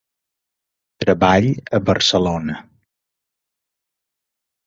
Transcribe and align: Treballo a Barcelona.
Treballo 1.03 1.51
a 1.77 1.81
Barcelona. 1.91 2.55